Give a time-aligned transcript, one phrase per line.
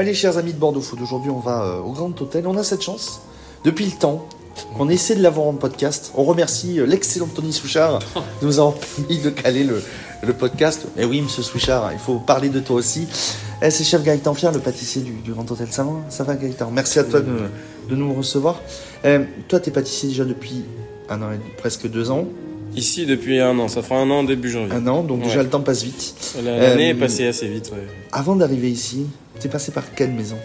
[0.00, 2.46] Allez, chers amis de Bordeaux Food, aujourd'hui on va euh, au Grand Hôtel.
[2.46, 3.20] On a cette chance,
[3.64, 4.26] depuis le temps,
[4.78, 6.10] qu'on essaie de l'avoir en podcast.
[6.16, 7.98] On remercie euh, l'excellent Tony Souchard
[8.40, 10.86] de nous avoir permis de caler le, podcast.
[10.96, 13.06] Et oui, monsieur Souchard, il faut parler de toi aussi.
[13.60, 15.66] Eh, c'est chef Gaëtan Fier, le pâtissier du, Grand Hôtel.
[15.66, 16.70] Va, ça va Gaëtan?
[16.70, 18.58] Merci à toi de, nous recevoir.
[19.04, 20.64] Eh, toi, tu es pâtissier déjà depuis
[21.10, 22.24] un an et presque deux ans.
[22.76, 24.72] Ici depuis un an, ça fera un an début janvier.
[24.74, 25.26] Un an, donc Ouais.
[25.26, 26.14] déjà le temps passe vite.
[26.44, 27.70] L'année Euh, est passée assez vite.
[27.72, 27.82] Ouais.
[28.12, 29.06] Avant d'arriver ici,
[29.40, 30.36] tu es passé par quelle maison?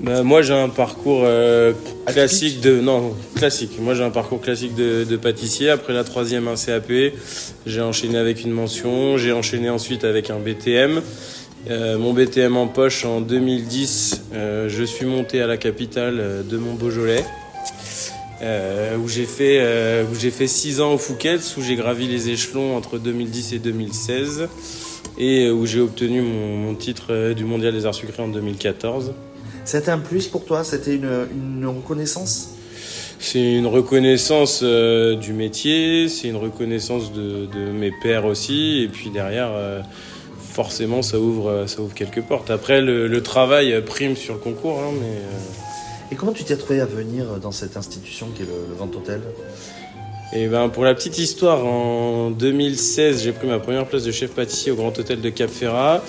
[0.00, 1.72] Bah, moi j'ai un parcours euh,
[2.06, 3.72] classique de non classique.
[3.80, 5.70] Moi j'ai un parcours classique de, de pâtissier.
[5.70, 6.92] Après la troisième un CAP,
[7.66, 9.16] j'ai enchaîné avec une mention.
[9.16, 11.00] J'ai enchaîné ensuite avec un BTM.
[11.70, 16.42] Euh, mon BTM en poche en 2010, euh, je suis monté à la capitale euh,
[16.44, 17.24] de mon Beaujolais.
[18.42, 22.06] Euh, où j'ai fait euh, où j'ai fait six ans au Fouquet's où j'ai gravi
[22.06, 24.48] les échelons entre 2010 et 2016
[25.18, 28.28] et euh, où j'ai obtenu mon, mon titre euh, du mondial des arts sucrés en
[28.28, 29.12] 2014.
[29.64, 30.62] C'était un plus pour toi?
[30.62, 32.50] C'était une, une reconnaissance?
[33.18, 38.88] C'est une reconnaissance euh, du métier, c'est une reconnaissance de, de mes pairs aussi, et
[38.88, 39.50] puis derrière,
[40.38, 42.50] forcément, ça ouvre, ça ouvre quelques portes.
[42.50, 45.18] Après, le, le travail prime sur le concours, hein, mais
[46.10, 48.94] Et comment tu t'es trouvé à venir dans cette institution qui est le, le Grand
[48.94, 49.20] Hôtel?
[50.32, 54.32] Et ben pour la petite histoire, en 2016, j'ai pris ma première place de chef
[54.32, 56.02] pâtissier au Grand Hôtel de Cap Ferrat,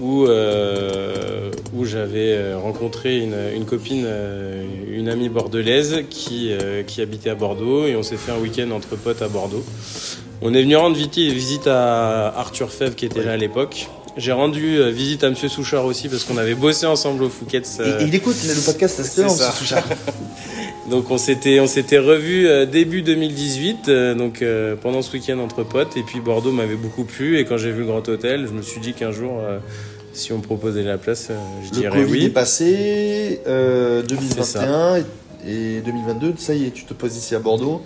[0.00, 6.82] où, euh, où j'avais euh, rencontré une, une copine, euh, une amie bordelaise qui, euh,
[6.82, 9.64] qui habitait à Bordeaux, et on s'est fait un week-end entre potes à Bordeaux.
[10.42, 13.88] On est venu rendre visite à Arthur Fèvre qui était là à l'époque.
[14.16, 17.78] J'ai rendu euh, visite à Monsieur Souchard aussi parce qu'on avait bossé ensemble au Fouquet's.
[17.80, 19.28] euh, Il écoute le podcast, c'est ça.
[19.52, 19.84] se touche à-
[20.90, 25.64] donc on s'était on s'était revu début 2018 euh, donc euh, pendant ce week-end entre
[25.64, 25.96] potes.
[25.96, 27.38] Et puis Bordeaux m'avait beaucoup plu.
[27.38, 29.58] Et quand j'ai vu le Grand Hôtel je me suis dit qu'un jour euh,
[30.14, 34.00] si on me proposait la place euh, je Le dirais Covid est oui passé, euh,
[34.00, 34.96] C'est 2021
[35.46, 37.82] et, et 2022, ça y est, tu te poses ici à Bordeaux,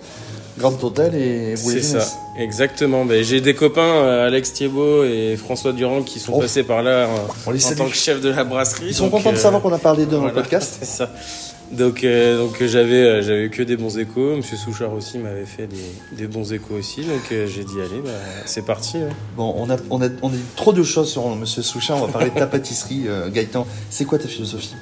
[0.61, 2.07] Grand Hôtel et vous c'est ça
[2.37, 3.03] exactement.
[3.05, 6.39] Ben, j'ai des copains euh, Alex Thiebaud et François Durand qui sont Oh.
[6.39, 7.07] passés par là
[7.51, 8.85] les en tant que chef de la brasserie.
[8.87, 10.77] Ils sont donc, contents de euh, savoir qu'on a parlé d'eux dans voilà, le podcast.
[10.79, 11.09] c'est ça.
[11.71, 14.35] Donc euh, donc j'avais euh, j'avais eu que des bons échos.
[14.35, 17.01] Monsieur Souchard aussi m'avait fait des, des bons échos aussi.
[17.01, 18.11] Donc euh, j'ai dit allez bah,
[18.45, 19.09] c'est parti hein.
[19.37, 22.05] Bon, on a, on, a, on a dit trop de choses sur Monsieur Souchat, on
[22.05, 23.65] va parler de ta pâtisserie, Gaëtan.
[23.89, 24.75] C'est quoi ta philosophie?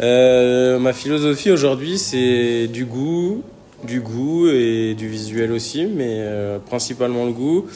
[0.00, 3.42] Ma philosophie aujourd'hui, c'est du goût,
[3.84, 7.66] du goût et du visuel aussi, mais euh, principalement le goût.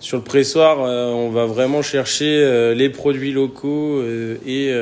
[0.00, 4.02] Sur le pressoir, euh, on va vraiment chercher euh, les produits locaux
[4.46, 4.72] et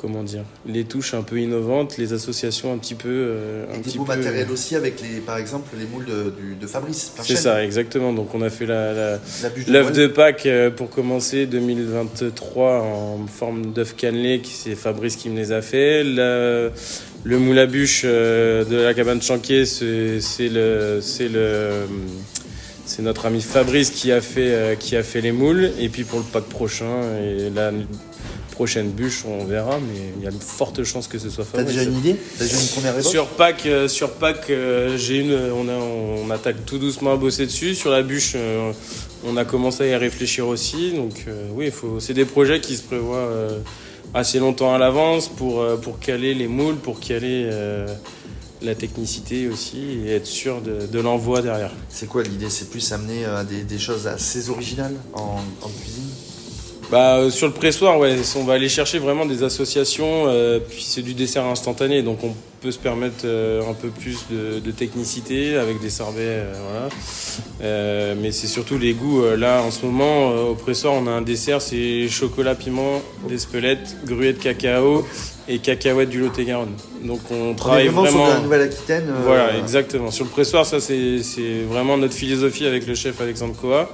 [0.00, 3.34] comment dire, les touches un peu innovantes, les associations un petit peu,
[3.68, 4.14] un Et des petit beaux peu.
[4.14, 7.12] matériels aussi avec, les, par exemple, les moules de, du- de Fabrice.
[7.20, 8.12] C'est ça, exactement.
[8.12, 9.18] Donc on a fait la,
[9.66, 15.36] L'œuf de Pâques pour commencer 2023 en forme d'œuf cannelé, qui c'est Fabrice qui me
[15.36, 16.04] les a fait.
[16.04, 16.70] La-
[17.24, 21.70] le moule à bûche euh, de la cabane Chanquier, c'est le c'est le
[22.86, 25.70] c'est notre ami Fabrice qui a fait euh, qui a fait les moules.
[25.78, 27.72] Et puis pour le Pâques prochain et la
[28.52, 31.58] prochaine bûche, on verra, mais il y a de fortes chances que ce soit T'as
[31.58, 31.76] Fabrice.
[31.76, 34.50] déjà une idée T'as déjà une première évoque Sur Pâques, euh, sur Pâques,
[34.96, 37.74] j'ai une, on, a, on attaque tout doucement à bosser dessus.
[37.74, 38.34] Sur la bûche,
[39.24, 40.92] on a commencé à y réfléchir aussi.
[40.92, 43.28] Donc oui, il faut, c'est des projets qui se prévoient
[44.14, 47.86] assez longtemps à l'avance pour, euh, pour caler les moules, pour caler euh,
[48.62, 51.72] la technicité aussi et être sûr de, de l'envoi derrière.
[51.88, 52.50] C'est quoi l'idée?
[52.50, 55.40] C'est plus amener euh, des, choses assez originales en
[55.80, 56.07] cuisine?
[56.90, 60.82] Bah, euh, sur le pressoir, ouais, on va aller chercher vraiment des associations, euh, puis
[60.82, 62.32] c'est du dessert instantané, donc on
[62.62, 66.44] peut se permettre euh, un peu plus de, technicité avec des sorbets,
[67.60, 68.14] voilà.
[68.14, 69.22] Mais c'est surtout les goûts.
[69.36, 74.32] là, en ce moment, au pressoir, on a un dessert, c'est chocolat piment, d'espelette, gruet
[74.32, 75.04] de cacao
[75.48, 76.74] et cacahuètes du Lot-et-Garonne.
[77.04, 79.04] Donc on travaille vraiment, sur la Nouvelle-Aquitaine.
[79.08, 80.10] euh, Voilà, exactement.
[80.10, 81.20] Sur le pressoir, ça c'est
[81.68, 83.90] vraiment notre philosophie avec le chef Alexandre Coa.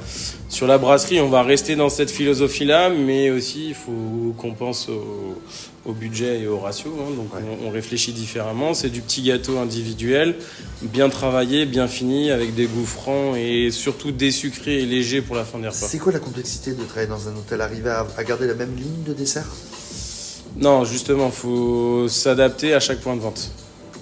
[0.48, 4.88] Sur la brasserie, on va rester dans cette philosophie-là, mais aussi il faut qu'on pense
[4.88, 5.38] au,
[5.84, 6.90] au budget et au ratio.
[7.00, 7.10] hein.
[7.16, 7.40] donc Ouais.
[7.62, 8.74] on, on réfléchit différemment.
[8.74, 10.34] C'est du petit gâteau individuel,
[10.82, 15.44] bien travaillé, bien fini, avec des goûts francs et surtout désucré et léger pour la
[15.44, 15.76] fin des repas.
[15.86, 17.60] C'est quoi la complexité de travailler dans un hôtel?
[17.60, 19.46] Arriver à, à garder la même ligne de dessert?
[20.56, 23.50] Non, justement, faut s'adapter à chaque point de vente.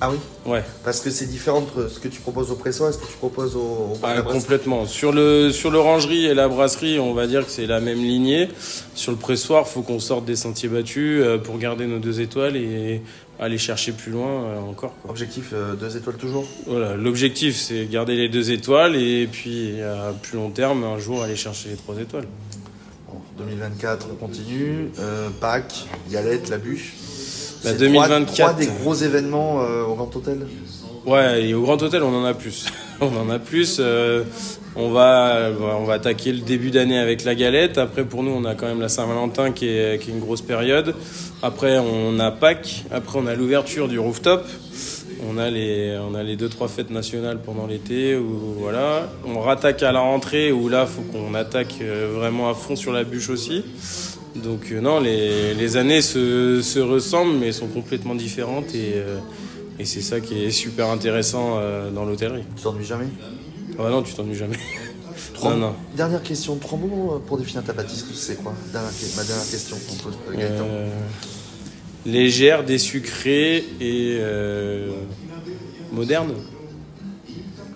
[0.04, 0.18] Ah oui?
[0.44, 0.64] Ouais.
[0.84, 3.16] Parce que c'est différent entre ce que tu proposes au pressoir et ce que tu
[3.18, 4.84] proposes au, au Ah, complètement.
[4.84, 8.48] Sur le sur l'orangerie et la brasserie, on va dire que c'est la même lignée.
[8.96, 12.56] Sur le pressoir, faut qu'on sorte des sentiers battus euh, pour garder nos deux étoiles
[12.56, 13.00] et
[13.38, 14.92] aller chercher plus loin euh, encore.
[15.02, 15.10] quoi.
[15.12, 16.46] Objectif euh, deux étoiles toujours?
[16.66, 21.22] Voilà, l'objectif c'est garder les deux étoiles et puis à plus long terme, un jour
[21.22, 22.26] aller chercher les trois étoiles.
[23.42, 24.90] Bon, 2024, on continue.
[24.98, 26.92] Euh, Pâques, Galette, la bûche.
[27.64, 28.26] Bah, C'est 2024.
[28.26, 30.46] Trois, trois des gros événements euh, au Grand Hôtel.
[31.06, 32.66] Ouais, et au Grand Hôtel, on en a plus.
[33.00, 33.78] on en a plus.
[33.80, 34.24] euh,
[34.76, 37.78] on va, on va attaquer le début d'année avec la galette.
[37.78, 40.42] Après, pour nous, on a quand même la Saint-Valentin qui est, qui est une grosse
[40.42, 40.94] période.
[41.42, 42.84] Après, on a Pâques.
[42.90, 44.46] Après, on a l'ouverture du rooftop.
[45.28, 48.16] On a les, on a les deux trois fêtes nationales pendant l'été.
[48.16, 52.54] Où voilà, on rattaque à la rentrée où là, faut qu'on attaque euh, vraiment à
[52.54, 53.64] fond sur la bûche aussi.
[54.34, 59.18] Donc euh, non, les, les années se, se ressemblent mais sont complètement différentes et, euh,
[59.78, 61.60] et c'est ça qui est super intéressant
[61.94, 62.44] dans l'hôtellerie.
[62.56, 63.08] Tu t'ennuies jamais?
[63.78, 64.56] Ah bah non, tu t'ennuies jamais.
[65.44, 65.74] Non, non.
[65.96, 68.54] Dernière question, trois mots pour définir ta pâtisserie, c'est quoi?
[68.72, 70.64] Dernière Ma dernière question, on pose à Gaëtan.
[70.64, 70.88] Euh,
[72.06, 74.90] légère, désucrée et euh,
[75.92, 76.32] moderne.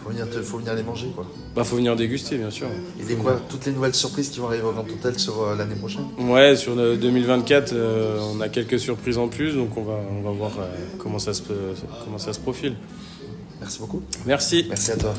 [0.02, 1.26] Faut venir, te- faut venir les manger, quoi.
[1.55, 2.67] Bah faut venir déguster bien sûr.
[3.00, 5.56] Et des quoi Toutes les nouvelles surprises qui vont arriver au Grand Hôtel sur euh,
[5.56, 6.05] l'année prochaine?
[6.19, 10.20] Ouais, sur le 2024, euh, on a quelques surprises en plus, donc on va, on
[10.23, 10.67] va voir euh,
[10.99, 11.43] comment, ça se,
[12.05, 12.75] comment ça se profile.
[13.61, 14.02] Merci beaucoup.
[14.26, 14.67] Merci.
[14.69, 15.14] Merci à toi.